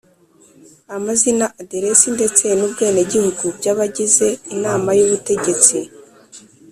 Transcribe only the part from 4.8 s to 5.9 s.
y’ubutegetsi;